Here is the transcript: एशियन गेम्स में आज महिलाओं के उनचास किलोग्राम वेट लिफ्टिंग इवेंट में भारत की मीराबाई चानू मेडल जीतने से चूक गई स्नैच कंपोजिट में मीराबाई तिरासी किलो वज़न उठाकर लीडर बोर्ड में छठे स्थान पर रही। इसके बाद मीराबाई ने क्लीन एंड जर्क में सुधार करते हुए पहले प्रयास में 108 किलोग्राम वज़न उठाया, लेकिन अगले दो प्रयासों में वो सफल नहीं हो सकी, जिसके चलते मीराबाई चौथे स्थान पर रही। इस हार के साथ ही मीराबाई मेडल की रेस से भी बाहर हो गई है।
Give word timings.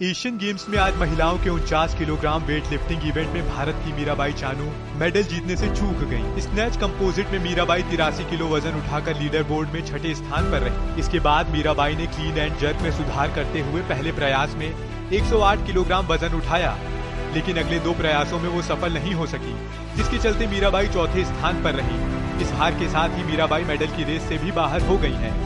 एशियन 0.00 0.36
गेम्स 0.38 0.68
में 0.68 0.76
आज 0.78 0.96
महिलाओं 0.96 1.38
के 1.44 1.50
उनचास 1.50 1.94
किलोग्राम 1.98 2.42
वेट 2.46 2.70
लिफ्टिंग 2.70 3.06
इवेंट 3.06 3.32
में 3.34 3.48
भारत 3.48 3.80
की 3.84 3.92
मीराबाई 3.92 4.32
चानू 4.32 4.64
मेडल 4.98 5.22
जीतने 5.22 5.56
से 5.56 5.68
चूक 5.68 6.04
गई 6.10 6.40
स्नैच 6.42 6.76
कंपोजिट 6.76 7.30
में 7.32 7.38
मीराबाई 7.38 7.82
तिरासी 7.82 8.24
किलो 8.30 8.48
वज़न 8.48 8.78
उठाकर 8.78 9.18
लीडर 9.20 9.42
बोर्ड 9.42 9.70
में 9.70 9.84
छठे 9.86 10.14
स्थान 10.14 10.50
पर 10.52 10.62
रही। 10.62 11.00
इसके 11.00 11.20
बाद 11.20 11.50
मीराबाई 11.52 11.96
ने 11.96 12.06
क्लीन 12.08 12.38
एंड 12.38 12.58
जर्क 12.58 12.82
में 12.82 12.90
सुधार 12.92 13.34
करते 13.34 13.60
हुए 13.62 13.82
पहले 13.88 14.12
प्रयास 14.12 14.54
में 14.54 14.68
108 15.12 15.66
किलोग्राम 15.66 16.06
वज़न 16.06 16.36
उठाया, 16.36 16.76
लेकिन 17.34 17.56
अगले 17.56 17.78
दो 17.80 17.92
प्रयासों 17.94 18.38
में 18.38 18.48
वो 18.48 18.62
सफल 18.62 18.92
नहीं 18.92 19.14
हो 19.14 19.26
सकी, 19.26 19.58
जिसके 19.96 20.18
चलते 20.18 20.46
मीराबाई 20.46 20.88
चौथे 20.88 21.24
स्थान 21.24 21.62
पर 21.64 21.74
रही। 21.74 22.42
इस 22.42 22.52
हार 22.52 22.78
के 22.78 22.88
साथ 22.88 23.18
ही 23.18 23.24
मीराबाई 23.24 23.64
मेडल 23.66 23.96
की 23.96 24.12
रेस 24.12 24.28
से 24.28 24.38
भी 24.38 24.52
बाहर 24.54 24.86
हो 24.86 24.98
गई 24.98 25.18
है। 25.24 25.36